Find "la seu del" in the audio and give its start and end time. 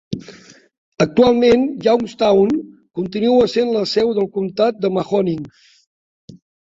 3.75-4.29